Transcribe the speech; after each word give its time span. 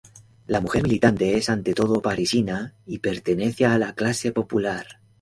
La 0.47 0.59
mujer 0.61 0.81
militante 0.81 1.37
es 1.37 1.47
ante 1.47 1.75
todo 1.75 2.01
parisina 2.01 2.73
y 2.87 2.97
pertenece 2.97 3.67
a 3.67 3.77
la 3.77 3.93
clase 3.93 4.31
popular. 4.31 4.99